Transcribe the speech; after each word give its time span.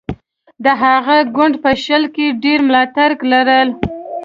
د 0.63 0.65
هغه 0.83 1.17
ګوند 1.35 1.55
په 1.63 1.71
شل 1.83 2.03
کې 2.15 2.25
ډېر 2.43 2.59
ملاتړي 2.67 3.15
لرل. 3.31 3.69